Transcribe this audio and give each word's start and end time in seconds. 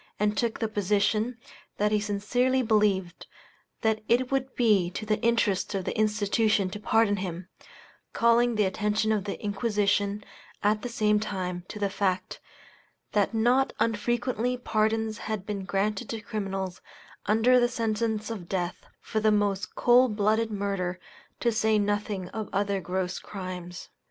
and 0.19 0.35
took 0.35 0.57
the 0.57 0.67
position, 0.67 1.37
that 1.77 1.91
he 1.91 1.99
sincerely 1.99 2.63
believed, 2.63 3.27
that 3.81 4.01
it 4.09 4.31
would 4.31 4.55
be 4.55 4.89
to 4.89 5.05
the 5.05 5.19
interest 5.21 5.75
of 5.75 5.85
the 5.85 5.95
institution 5.95 6.71
to 6.71 6.79
pardon 6.79 7.17
him; 7.17 7.47
calling 8.11 8.55
the 8.55 8.65
attention 8.65 9.11
of 9.11 9.25
the 9.25 9.39
Inquisition, 9.39 10.23
at 10.63 10.81
the 10.81 10.89
same 10.89 11.19
time, 11.19 11.63
to 11.67 11.77
the 11.77 11.87
fact, 11.87 12.39
that 13.11 13.35
not 13.35 13.73
unfrequently 13.79 14.57
pardons 14.57 15.19
had 15.29 15.45
been 15.45 15.65
granted 15.65 16.09
to 16.09 16.19
criminals, 16.19 16.81
under 17.27 17.67
sentence 17.67 18.31
of 18.31 18.49
death, 18.49 18.87
for 19.01 19.19
the 19.19 19.31
most 19.31 19.75
cold 19.75 20.15
blooded 20.15 20.49
murder, 20.49 20.99
to 21.39 21.51
say 21.51 21.77
nothing 21.77 22.27
of 22.29 22.49
other 22.51 22.81
gross 22.81 23.19
crimes. 23.19 23.89